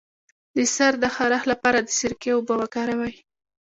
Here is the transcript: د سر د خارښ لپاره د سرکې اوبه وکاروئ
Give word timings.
د 0.55 0.57
سر 0.75 0.93
د 1.03 1.05
خارښ 1.15 1.43
لپاره 1.51 1.79
د 1.81 1.89
سرکې 1.99 2.29
اوبه 2.33 2.53
وکاروئ 2.61 3.15